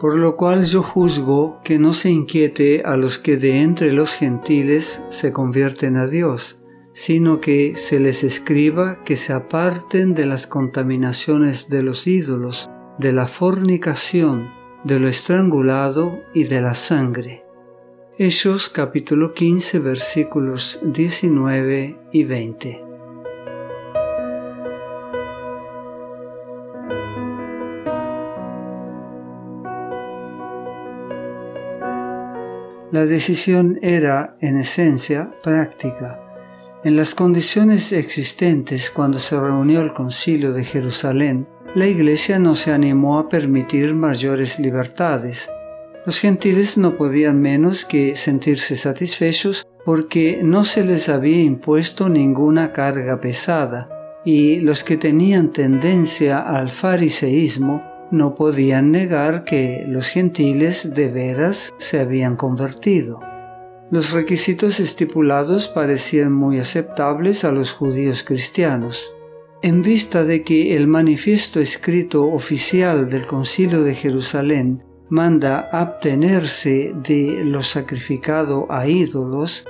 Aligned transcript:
por 0.00 0.18
lo 0.18 0.34
cual 0.34 0.64
yo 0.64 0.82
juzgo 0.82 1.60
que 1.62 1.78
no 1.78 1.92
se 1.92 2.10
inquiete 2.10 2.82
a 2.86 2.96
los 2.96 3.18
que 3.18 3.36
de 3.36 3.60
entre 3.60 3.92
los 3.92 4.14
gentiles 4.14 5.02
se 5.10 5.32
convierten 5.32 5.98
a 5.98 6.06
Dios, 6.06 6.62
sino 6.94 7.40
que 7.40 7.76
se 7.76 8.00
les 8.00 8.24
escriba 8.24 9.04
que 9.04 9.18
se 9.18 9.34
aparten 9.34 10.14
de 10.14 10.24
las 10.24 10.46
contaminaciones 10.46 11.68
de 11.68 11.82
los 11.82 12.06
ídolos, 12.06 12.70
de 12.98 13.12
la 13.12 13.26
fornicación, 13.26 14.48
de 14.84 14.98
lo 15.00 15.06
estrangulado 15.06 16.20
y 16.32 16.44
de 16.44 16.62
la 16.62 16.74
sangre. 16.74 17.44
Hechos 18.16 18.70
capítulo 18.70 19.34
15 19.34 19.80
versículos 19.80 20.80
19 20.82 22.00
y 22.10 22.24
20. 22.24 22.89
La 32.92 33.06
decisión 33.06 33.78
era, 33.82 34.34
en 34.40 34.56
esencia, 34.56 35.32
práctica. 35.44 36.20
En 36.82 36.96
las 36.96 37.14
condiciones 37.14 37.92
existentes 37.92 38.90
cuando 38.90 39.20
se 39.20 39.38
reunió 39.38 39.80
el 39.80 39.92
concilio 39.92 40.52
de 40.52 40.64
Jerusalén, 40.64 41.46
la 41.76 41.86
Iglesia 41.86 42.40
no 42.40 42.56
se 42.56 42.72
animó 42.72 43.20
a 43.20 43.28
permitir 43.28 43.94
mayores 43.94 44.58
libertades. 44.58 45.48
Los 46.04 46.18
gentiles 46.18 46.76
no 46.78 46.96
podían 46.96 47.40
menos 47.40 47.84
que 47.84 48.16
sentirse 48.16 48.76
satisfechos 48.76 49.64
porque 49.84 50.40
no 50.42 50.64
se 50.64 50.84
les 50.84 51.08
había 51.08 51.42
impuesto 51.42 52.08
ninguna 52.08 52.72
carga 52.72 53.20
pesada, 53.20 53.88
y 54.24 54.58
los 54.58 54.82
que 54.82 54.96
tenían 54.96 55.52
tendencia 55.52 56.40
al 56.40 56.70
fariseísmo 56.70 57.89
no 58.10 58.34
podían 58.34 58.90
negar 58.90 59.44
que 59.44 59.84
los 59.86 60.08
gentiles 60.08 60.94
de 60.94 61.08
veras 61.08 61.72
se 61.78 62.00
habían 62.00 62.36
convertido. 62.36 63.20
Los 63.90 64.12
requisitos 64.12 64.78
estipulados 64.78 65.68
parecían 65.68 66.32
muy 66.32 66.58
aceptables 66.58 67.44
a 67.44 67.52
los 67.52 67.72
judíos 67.72 68.22
cristianos. 68.22 69.12
En 69.62 69.82
vista 69.82 70.24
de 70.24 70.42
que 70.42 70.76
el 70.76 70.86
manifiesto 70.86 71.60
escrito 71.60 72.24
oficial 72.26 73.10
del 73.10 73.26
Concilio 73.26 73.82
de 73.82 73.94
Jerusalén 73.94 74.84
manda 75.08 75.68
abtenerse 75.72 76.94
de 77.02 77.42
lo 77.44 77.62
sacrificado 77.62 78.66
a 78.70 78.86
ídolos, 78.86 79.64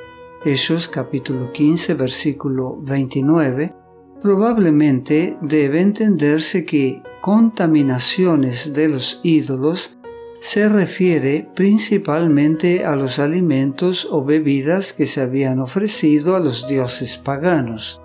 Hechos 0.44 0.86
capítulo 0.88 1.50
15 1.52 1.94
versículo 1.94 2.78
29, 2.82 3.74
probablemente 4.22 5.36
debe 5.42 5.80
entenderse 5.80 6.64
que 6.64 7.02
contaminaciones 7.20 8.72
de 8.72 8.88
los 8.88 9.20
ídolos 9.22 9.98
se 10.40 10.68
refiere 10.68 11.46
principalmente 11.54 12.84
a 12.86 12.96
los 12.96 13.18
alimentos 13.18 14.08
o 14.10 14.24
bebidas 14.24 14.94
que 14.94 15.06
se 15.06 15.20
habían 15.20 15.60
ofrecido 15.60 16.34
a 16.34 16.40
los 16.40 16.66
dioses 16.66 17.16
paganos. 17.16 18.00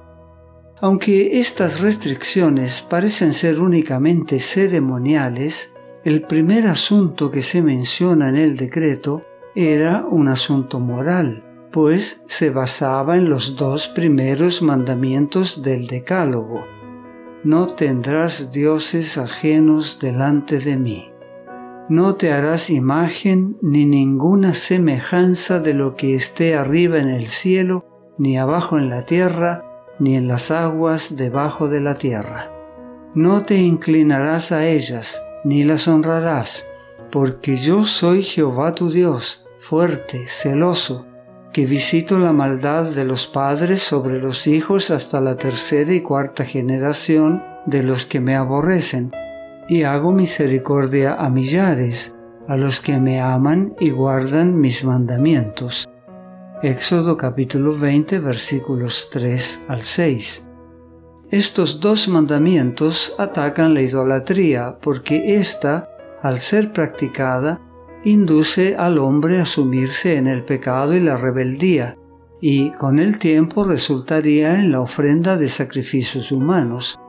Aunque 0.82 1.40
estas 1.40 1.80
restricciones 1.80 2.82
parecen 2.82 3.34
ser 3.34 3.62
únicamente 3.62 4.42
ceremoniales, 4.42 5.74
el 6.04 6.24
primer 6.24 6.68
asunto 6.68 7.32
que 7.32 7.42
se 7.42 7.62
menciona 7.62 8.28
en 8.28 8.36
el 8.36 8.58
decreto 8.58 9.24
era 9.56 10.06
un 10.06 10.28
asunto 10.28 10.82
moral, 10.82 11.70
pues 11.72 12.22
se 12.28 12.50
basaba 12.50 13.16
en 13.16 13.30
los 13.30 13.56
dos 13.56 13.88
primeros 13.88 14.62
mandamientos 14.62 15.64
del 15.64 15.88
Decálogo 15.88 16.75
no 17.46 17.68
tendrás 17.68 18.52
dioses 18.52 19.20
ajenos 19.20 20.00
delante 20.02 20.58
de 20.58 20.78
mí. 20.78 21.12
No 21.90 22.16
te 22.16 22.34
harás 22.34 22.72
imagen 22.72 23.60
ni 23.62 23.86
ninguna 23.86 24.56
semejanza 24.56 25.60
de 25.60 25.76
lo 25.76 25.96
que 25.96 26.16
esté 26.16 26.56
arriba 26.56 26.98
en 26.98 27.08
el 27.08 27.28
cielo, 27.28 27.86
ni 28.18 28.40
abajo 28.40 28.80
en 28.80 28.90
la 28.90 29.04
tierra, 29.04 29.64
ni 30.00 30.16
en 30.16 30.28
las 30.28 30.50
aguas 30.50 31.18
debajo 31.18 31.70
de 31.70 31.82
la 31.82 32.00
tierra. 32.00 32.52
No 33.14 33.44
te 33.44 33.58
inclinarás 33.58 34.52
a 34.52 34.66
ellas, 34.66 35.22
ni 35.44 35.64
las 35.64 35.88
honrarás, 35.88 36.66
porque 37.12 37.58
yo 37.58 37.86
soy 37.86 38.24
Jehová 38.24 38.74
tu 38.74 38.90
Dios, 38.90 39.46
fuerte, 39.60 40.26
celoso, 40.28 41.06
que 41.56 41.66
visito 41.66 42.20
la 42.20 42.34
maldad 42.34 42.84
de 42.92 43.06
los 43.06 43.28
padres 43.28 43.82
sobre 43.82 44.20
los 44.20 44.46
hijos 44.46 44.92
hasta 44.92 45.22
la 45.22 45.38
tercera 45.38 45.94
y 45.94 46.02
cuarta 46.02 46.44
generación 46.44 47.42
de 47.66 47.82
los 47.82 48.06
que 48.06 48.20
me 48.20 48.36
aborrecen, 48.36 49.14
y 49.70 49.84
hago 49.84 50.12
misericordia 50.12 51.14
a 51.14 51.30
millares, 51.30 52.14
a 52.50 52.58
los 52.58 52.82
que 52.82 53.00
me 53.00 53.22
aman 53.22 53.74
y 53.80 53.92
guardan 53.92 54.60
mis 54.60 54.84
mandamientos. 54.84 55.88
Éxodo 56.62 57.16
capítulo 57.16 57.74
20 57.80 58.20
versículos 58.20 59.08
3 59.14 59.64
al 59.70 59.82
6. 59.82 60.50
Estos 61.32 61.80
dos 61.80 62.10
mandamientos 62.10 63.16
atacan 63.18 63.74
la 63.74 63.82
idolatría 63.82 64.78
porque 64.82 65.36
ésta, 65.38 65.88
al 66.22 66.42
ser 66.42 66.74
practicada, 66.74 67.62
induce 68.06 68.76
al 68.78 69.00
hombre 69.00 69.40
a 69.40 69.46
sumirse 69.46 70.16
en 70.16 70.28
el 70.28 70.46
pecado 70.46 70.96
y 70.96 71.00
la 71.02 71.18
rebeldía, 71.18 71.98
y 72.40 72.70
con 72.72 73.00
el 73.00 73.18
tiempo 73.20 73.66
resultaría 73.66 74.60
en 74.60 74.72
la 74.72 74.80
ofrenda 74.80 75.36
de 75.36 75.50
sacrificios 75.50 76.32
humanos. 76.32 77.00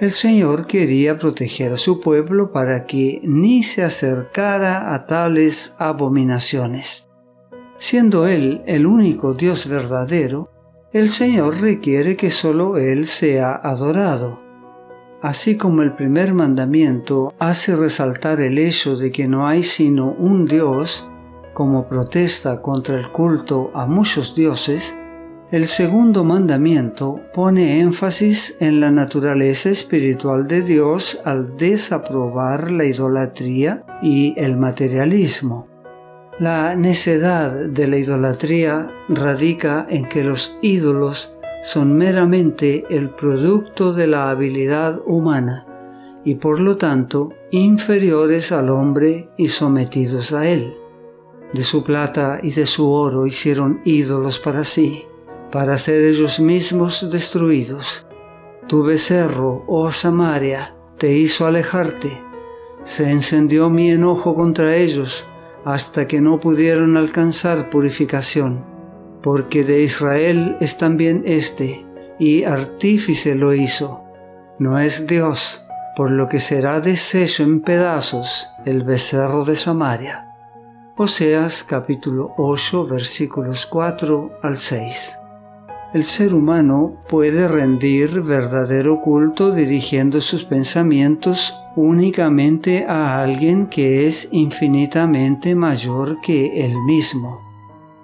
El 0.00 0.12
Señor 0.12 0.66
quería 0.66 1.18
proteger 1.18 1.72
a 1.72 1.76
su 1.76 2.00
pueblo 2.00 2.52
para 2.52 2.86
que 2.86 3.20
ni 3.24 3.62
se 3.62 3.82
acercara 3.82 4.94
a 4.94 5.06
tales 5.06 5.74
abominaciones. 5.78 7.08
Siendo 7.78 8.28
Él 8.28 8.62
el 8.66 8.86
único 8.86 9.34
Dios 9.34 9.66
verdadero, 9.66 10.50
el 10.92 11.08
Señor 11.08 11.60
requiere 11.60 12.16
que 12.16 12.30
solo 12.30 12.76
Él 12.76 13.06
sea 13.06 13.54
adorado. 13.54 14.47
Así 15.20 15.56
como 15.56 15.82
el 15.82 15.94
primer 15.96 16.32
mandamiento 16.32 17.34
hace 17.40 17.74
resaltar 17.74 18.40
el 18.40 18.56
hecho 18.56 18.96
de 18.96 19.10
que 19.10 19.26
no 19.26 19.48
hay 19.48 19.64
sino 19.64 20.12
un 20.12 20.46
Dios, 20.46 21.08
como 21.54 21.88
protesta 21.88 22.62
contra 22.62 22.96
el 22.96 23.10
culto 23.10 23.72
a 23.74 23.88
muchos 23.88 24.36
dioses, 24.36 24.96
el 25.50 25.66
segundo 25.66 26.22
mandamiento 26.22 27.20
pone 27.34 27.80
énfasis 27.80 28.54
en 28.60 28.78
la 28.78 28.92
naturaleza 28.92 29.70
espiritual 29.70 30.46
de 30.46 30.62
Dios 30.62 31.18
al 31.24 31.56
desaprobar 31.56 32.70
la 32.70 32.84
idolatría 32.84 33.84
y 34.00 34.34
el 34.36 34.56
materialismo. 34.56 35.66
La 36.38 36.76
necedad 36.76 37.66
de 37.66 37.88
la 37.88 37.96
idolatría 37.96 38.90
radica 39.08 39.84
en 39.90 40.08
que 40.08 40.22
los 40.22 40.56
ídolos 40.62 41.37
son 41.70 41.98
meramente 41.98 42.86
el 42.88 43.10
producto 43.10 43.92
de 43.92 44.06
la 44.06 44.30
habilidad 44.30 45.02
humana 45.04 45.66
y 46.24 46.36
por 46.36 46.60
lo 46.60 46.78
tanto 46.78 47.34
inferiores 47.50 48.52
al 48.52 48.70
hombre 48.70 49.28
y 49.36 49.48
sometidos 49.48 50.32
a 50.32 50.48
él. 50.48 50.78
De 51.52 51.62
su 51.62 51.84
plata 51.84 52.40
y 52.42 52.52
de 52.52 52.64
su 52.64 52.90
oro 52.90 53.26
hicieron 53.26 53.82
ídolos 53.84 54.38
para 54.38 54.64
sí, 54.64 55.04
para 55.52 55.76
ser 55.76 56.06
ellos 56.06 56.40
mismos 56.40 57.06
destruidos. 57.12 58.06
Tu 58.66 58.82
becerro, 58.82 59.64
oh 59.66 59.92
Samaria, 59.92 60.74
te 60.96 61.18
hizo 61.18 61.46
alejarte. 61.46 62.22
Se 62.82 63.10
encendió 63.10 63.68
mi 63.68 63.90
enojo 63.90 64.34
contra 64.34 64.74
ellos 64.74 65.28
hasta 65.66 66.08
que 66.08 66.22
no 66.22 66.40
pudieron 66.40 66.96
alcanzar 66.96 67.68
purificación 67.68 68.77
porque 69.22 69.64
de 69.64 69.82
Israel 69.82 70.56
es 70.60 70.78
también 70.78 71.22
este, 71.24 71.86
y 72.18 72.44
artífice 72.44 73.34
lo 73.34 73.54
hizo. 73.54 74.04
No 74.58 74.78
es 74.78 75.06
Dios, 75.06 75.64
por 75.96 76.10
lo 76.10 76.28
que 76.28 76.40
será 76.40 76.80
deshecho 76.80 77.42
en 77.42 77.60
pedazos 77.60 78.48
el 78.64 78.82
becerro 78.82 79.44
de 79.44 79.56
Samaria. 79.56 80.26
Oseas 80.96 81.62
capítulo 81.62 82.34
8 82.36 82.86
versículos 82.86 83.66
4 83.66 84.38
al 84.42 84.58
6. 84.58 85.18
El 85.94 86.04
ser 86.04 86.34
humano 86.34 87.02
puede 87.08 87.48
rendir 87.48 88.20
verdadero 88.20 89.00
culto 89.00 89.52
dirigiendo 89.52 90.20
sus 90.20 90.44
pensamientos 90.44 91.54
únicamente 91.76 92.84
a 92.86 93.22
alguien 93.22 93.68
que 93.68 94.06
es 94.06 94.28
infinitamente 94.32 95.54
mayor 95.54 96.20
que 96.20 96.64
él 96.64 96.74
mismo. 96.86 97.47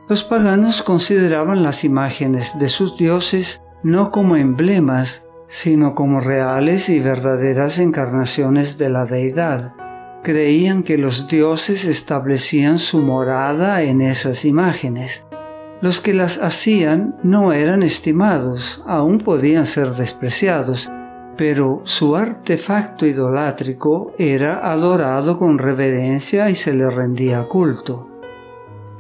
Los 0.07 0.23
paganos 0.23 0.83
consideraban 0.83 1.63
las 1.63 1.83
imágenes 1.83 2.59
de 2.59 2.69
sus 2.69 2.99
dioses 2.99 3.63
no 3.83 4.11
como 4.11 4.37
emblemas, 4.37 5.27
sino 5.47 5.95
como 5.95 6.21
reales 6.21 6.91
y 6.91 7.01
verdaderas 7.01 7.79
encarnaciones 7.79 8.77
de 8.77 8.91
la 8.91 9.07
deidad. 9.07 9.73
Creían 10.23 10.83
que 10.83 10.99
los 10.99 11.27
dioses 11.27 11.87
establecían 11.87 12.79
su 12.79 13.01
morada 13.01 13.83
en 13.83 14.03
esas 14.03 14.45
imágenes. 14.45 15.27
Los 15.81 16.03
que 16.03 16.13
las 16.13 16.37
hacían 16.37 17.17
no 17.23 17.55
eran 17.55 17.83
estimados, 17.83 18.85
aún 18.87 19.19
podían 19.19 19.65
ser 19.65 19.91
despreciados, 19.95 20.91
pero 21.39 21.81
su 21.85 22.15
artefacto 22.15 23.07
idolátrico 23.07 24.13
era 24.19 24.71
adorado 24.71 25.39
con 25.39 25.59
reverencia 25.59 26.51
y 26.51 26.55
se 26.55 26.75
le 26.75 26.91
rendía 26.91 27.45
culto. 27.45 28.14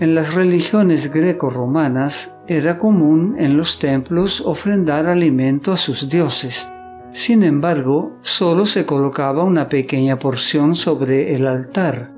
En 0.00 0.16
las 0.16 0.34
religiones 0.34 1.12
greco-romanas 1.12 2.34
era 2.48 2.78
común 2.78 3.36
en 3.38 3.56
los 3.56 3.78
templos 3.78 4.40
ofrendar 4.40 5.06
alimento 5.06 5.72
a 5.72 5.76
sus 5.76 6.08
dioses. 6.08 6.68
Sin 7.12 7.44
embargo, 7.44 8.16
solo 8.20 8.66
se 8.66 8.86
colocaba 8.86 9.44
una 9.44 9.68
pequeña 9.68 10.18
porción 10.18 10.74
sobre 10.74 11.36
el 11.36 11.46
altar. 11.46 12.12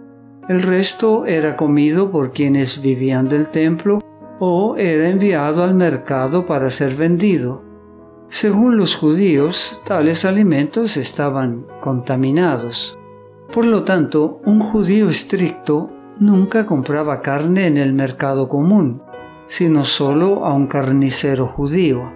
El 0.49 0.63
resto 0.63 1.27
era 1.27 1.55
comido 1.55 2.11
por 2.11 2.33
quienes 2.33 2.81
vivían 2.81 3.29
del 3.29 3.51
templo 3.51 4.01
o 4.41 4.77
era 4.79 5.11
enviado 5.11 5.63
al 5.63 5.75
mercado 5.75 6.47
para 6.47 6.71
ser 6.71 6.95
vendido. 6.95 7.63
Según 8.31 8.79
los 8.79 8.97
judíos, 8.97 9.83
tales 9.85 10.25
alimentos 10.25 10.97
estaban 10.97 11.67
contaminados. 11.83 12.97
Por 13.53 13.67
lo 13.67 13.85
tanto, 13.85 14.41
un 14.47 14.61
judío 14.61 15.11
estricto 15.11 15.91
nunca 16.19 16.67
compraba 16.67 17.21
carne 17.23 17.67
en 17.67 17.77
el 17.77 17.93
mercado 17.93 18.49
común, 18.49 19.03
sino 19.49 19.85
solo 19.85 20.45
a 20.45 20.55
un 20.55 20.67
carnicero 20.67 21.47
judío. 21.47 22.13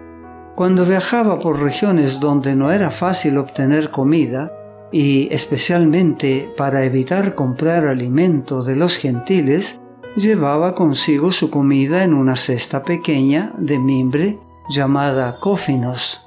Cuando 0.56 0.84
viajaba 0.84 1.38
por 1.38 1.60
regiones 1.60 2.20
donde 2.20 2.54
no 2.54 2.70
era 2.72 2.90
fácil 2.90 3.38
obtener 3.38 3.90
comida, 3.90 4.52
y 4.92 5.28
especialmente 5.32 6.52
para 6.56 6.84
evitar 6.84 7.34
comprar 7.34 7.86
alimento 7.86 8.62
de 8.62 8.76
los 8.76 8.96
gentiles, 8.96 9.80
llevaba 10.16 10.74
consigo 10.74 11.30
su 11.30 11.50
comida 11.50 12.02
en 12.02 12.14
una 12.14 12.36
cesta 12.36 12.82
pequeña 12.82 13.52
de 13.58 13.78
mimbre 13.78 14.38
llamada 14.68 15.38
cófinos. 15.38 16.26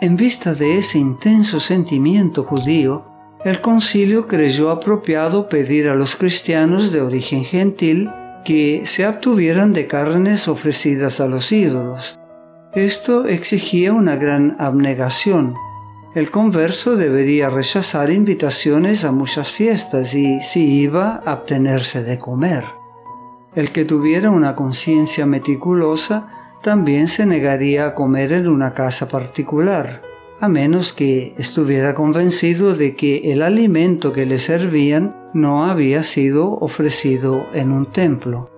En 0.00 0.16
vista 0.16 0.54
de 0.54 0.78
ese 0.78 0.98
intenso 0.98 1.60
sentimiento 1.60 2.42
judío, 2.42 3.11
el 3.44 3.60
concilio 3.60 4.28
creyó 4.28 4.70
apropiado 4.70 5.48
pedir 5.48 5.88
a 5.88 5.94
los 5.94 6.14
cristianos 6.14 6.92
de 6.92 7.00
origen 7.00 7.44
gentil 7.44 8.10
que 8.44 8.86
se 8.86 9.04
abstuvieran 9.04 9.72
de 9.72 9.86
carnes 9.86 10.46
ofrecidas 10.48 11.20
a 11.20 11.26
los 11.26 11.50
ídolos. 11.50 12.18
Esto 12.72 13.26
exigía 13.26 13.92
una 13.92 14.16
gran 14.16 14.56
abnegación. 14.58 15.54
El 16.14 16.30
converso 16.30 16.96
debería 16.96 17.50
rechazar 17.50 18.10
invitaciones 18.10 19.04
a 19.04 19.12
muchas 19.12 19.50
fiestas 19.50 20.14
y, 20.14 20.40
si 20.40 20.80
iba, 20.80 21.22
abstenerse 21.24 22.02
de 22.04 22.18
comer. 22.18 22.64
El 23.54 23.72
que 23.72 23.84
tuviera 23.84 24.30
una 24.30 24.54
conciencia 24.54 25.26
meticulosa 25.26 26.28
también 26.62 27.08
se 27.08 27.26
negaría 27.26 27.86
a 27.86 27.94
comer 27.94 28.32
en 28.32 28.46
una 28.46 28.72
casa 28.72 29.08
particular, 29.08 30.02
a 30.42 30.48
menos 30.48 30.92
que 30.92 31.34
estuviera 31.38 31.94
convencido 31.94 32.74
de 32.74 32.96
que 32.96 33.32
el 33.32 33.42
alimento 33.42 34.12
que 34.12 34.26
le 34.26 34.40
servían 34.40 35.14
no 35.34 35.66
había 35.66 36.02
sido 36.02 36.50
ofrecido 36.54 37.46
en 37.54 37.70
un 37.70 37.86
templo. 37.92 38.50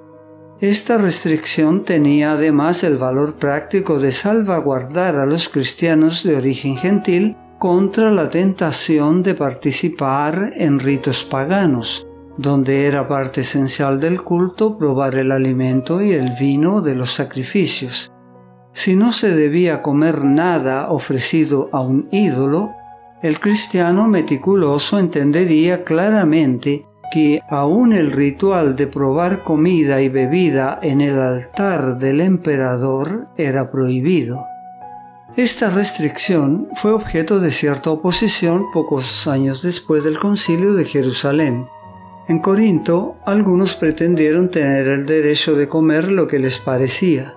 Esta 0.60 0.96
restricción 0.96 1.84
tenía 1.84 2.32
además 2.32 2.84
el 2.84 2.96
valor 2.96 3.34
práctico 3.34 3.98
de 3.98 4.12
salvaguardar 4.12 5.16
a 5.16 5.26
los 5.26 5.50
cristianos 5.50 6.24
de 6.24 6.36
origen 6.36 6.78
gentil 6.78 7.36
contra 7.58 8.10
la 8.10 8.30
tentación 8.30 9.22
de 9.22 9.34
participar 9.34 10.54
en 10.56 10.78
ritos 10.78 11.22
paganos, 11.22 12.06
donde 12.38 12.86
era 12.86 13.08
parte 13.08 13.42
esencial 13.42 14.00
del 14.00 14.22
culto 14.22 14.78
probar 14.78 15.16
el 15.16 15.32
alimento 15.32 16.00
y 16.00 16.12
el 16.12 16.32
vino 16.40 16.80
de 16.80 16.94
los 16.94 17.12
sacrificios. 17.12 18.13
Si 18.74 18.96
no 18.96 19.12
se 19.12 19.34
debía 19.34 19.80
comer 19.80 20.24
nada 20.24 20.90
ofrecido 20.90 21.70
a 21.72 21.80
un 21.80 22.08
ídolo, 22.12 22.72
el 23.22 23.40
cristiano 23.40 24.06
meticuloso 24.06 24.98
entendería 24.98 25.84
claramente 25.84 26.84
que 27.10 27.40
aún 27.48 27.94
el 27.94 28.12
ritual 28.12 28.76
de 28.76 28.86
probar 28.86 29.42
comida 29.42 30.02
y 30.02 30.10
bebida 30.10 30.78
en 30.82 31.00
el 31.00 31.18
altar 31.18 31.98
del 31.98 32.20
emperador 32.20 33.28
era 33.38 33.70
prohibido. 33.70 34.44
Esta 35.36 35.70
restricción 35.70 36.68
fue 36.74 36.92
objeto 36.92 37.40
de 37.40 37.50
cierta 37.50 37.90
oposición 37.90 38.66
pocos 38.72 39.26
años 39.26 39.62
después 39.62 40.04
del 40.04 40.18
concilio 40.18 40.74
de 40.74 40.84
Jerusalén, 40.84 41.66
en 42.26 42.38
Corinto, 42.38 43.18
algunos 43.26 43.74
pretendieron 43.74 44.50
tener 44.50 44.88
el 44.88 45.04
derecho 45.04 45.54
de 45.56 45.68
comer 45.68 46.10
lo 46.10 46.26
que 46.26 46.38
les 46.38 46.58
parecía. 46.58 47.36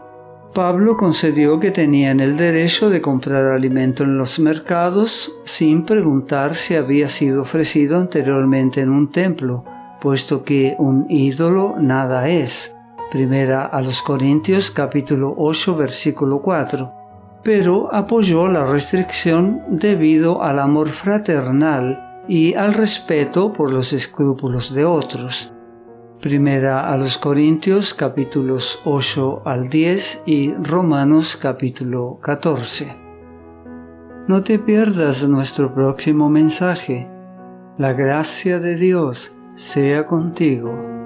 Pablo 0.57 0.97
concedió 0.97 1.59
que 1.59 1.69
tenían 1.69 2.19
el 2.19 2.35
derecho 2.35 2.89
de 2.89 2.99
comprar 2.99 3.45
alimento 3.45 4.03
en 4.03 4.17
los 4.17 4.39
mercados 4.39 5.31
sin 5.43 5.85
preguntar 5.85 6.55
si 6.55 6.73
había 6.73 7.09
sido 7.09 7.43
ofrecido 7.43 7.99
anteriormente 7.99 8.81
en 8.81 8.89
un 8.89 9.11
templo, 9.11 9.63
puesto 10.01 10.43
que 10.43 10.75
un 10.79 11.05
ídolo 11.09 11.75
nada 11.79 12.27
es. 12.27 12.75
Primera 13.11 13.67
a 13.67 13.83
los 13.83 14.01
Corintios 14.01 14.71
capítulo 14.71 15.35
8 15.37 15.75
versículo 15.75 16.41
4. 16.41 16.91
Pero 17.43 17.93
apoyó 17.93 18.47
la 18.47 18.65
restricción 18.65 19.61
debido 19.69 20.41
al 20.41 20.57
amor 20.57 20.89
fraternal 20.89 22.23
y 22.27 22.55
al 22.55 22.73
respeto 22.73 23.53
por 23.53 23.71
los 23.71 23.93
escrúpulos 23.93 24.73
de 24.73 24.85
otros. 24.85 25.53
Primera 26.21 26.91
a 26.91 26.97
los 26.97 27.19
Corintios 27.19 27.93
capítulos 27.93 28.81
8 28.85 29.43
al 29.45 29.69
10 29.69 30.23
y 30.25 30.51
Romanos 30.55 31.37
capítulo 31.37 32.19
14. 32.19 32.97
No 34.27 34.41
te 34.41 34.57
pierdas 34.57 35.27
nuestro 35.29 35.75
próximo 35.75 36.27
mensaje. 36.27 37.07
La 37.77 37.93
gracia 37.93 38.59
de 38.59 38.77
Dios 38.77 39.31
sea 39.53 40.07
contigo. 40.07 40.96